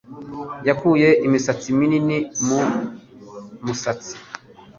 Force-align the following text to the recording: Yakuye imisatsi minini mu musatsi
Yakuye 0.67 1.09
imisatsi 1.27 1.67
minini 1.79 2.17
mu 2.47 2.61
musatsi 3.65 4.13